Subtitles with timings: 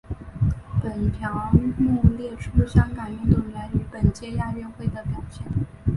[0.81, 5.45] 本条目列出香港运动员于本届亚运会的表现。